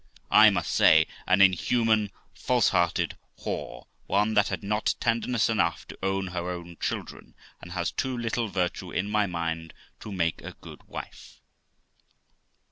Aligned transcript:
I 0.31 0.49
must 0.49 0.71
say 0.73 1.05
an 1.27 1.41
inhuman, 1.41 2.09
false 2.33 2.69
hearted 2.69 3.19
whore, 3.41 3.85
one 4.07 4.33
that 4.33 4.47
had 4.47 4.63
not 4.63 4.95
tenderness 4.99 5.47
enough 5.47 5.87
to 5.89 5.97
own 6.01 6.29
her 6.29 6.49
own 6.49 6.77
children, 6.79 7.35
and 7.61 7.73
has 7.73 7.91
too 7.91 8.17
little 8.17 8.47
virtue, 8.47 8.89
in 8.89 9.11
my 9.11 9.27
mind, 9.27 9.75
to 9.99 10.11
make 10.11 10.41
a 10.41 10.53
good 10.59 10.81
wife. 10.87 11.39